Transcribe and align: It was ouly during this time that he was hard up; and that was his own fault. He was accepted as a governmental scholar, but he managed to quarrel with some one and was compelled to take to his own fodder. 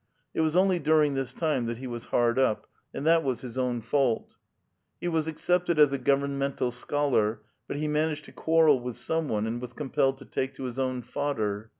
It 0.33 0.41
was 0.41 0.55
ouly 0.55 0.81
during 0.81 1.13
this 1.13 1.31
time 1.31 1.67
that 1.67 1.77
he 1.77 1.85
was 1.85 2.05
hard 2.05 2.39
up; 2.39 2.65
and 2.91 3.05
that 3.05 3.23
was 3.23 3.41
his 3.41 3.55
own 3.55 3.81
fault. 3.81 4.35
He 4.99 5.07
was 5.07 5.27
accepted 5.27 5.77
as 5.77 5.91
a 5.91 5.99
governmental 5.99 6.71
scholar, 6.71 7.41
but 7.67 7.77
he 7.77 7.87
managed 7.87 8.25
to 8.25 8.31
quarrel 8.31 8.79
with 8.79 8.97
some 8.97 9.27
one 9.27 9.45
and 9.45 9.61
was 9.61 9.73
compelled 9.73 10.17
to 10.17 10.25
take 10.25 10.55
to 10.55 10.63
his 10.63 10.79
own 10.79 11.03
fodder. 11.03 11.69